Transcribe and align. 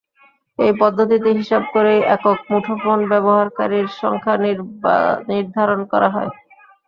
এই 0.59 0.73
পদ্ধতিতে 0.81 1.29
হিসাব 1.39 1.63
করেই 1.73 2.01
একক 2.15 2.37
মুঠোফোন 2.49 2.99
ব্যবহারকারীর 3.11 3.87
সংখ্যা 4.01 4.35
নির্ধারণ 5.29 5.79
করা 5.91 6.09
হয়। 6.15 6.31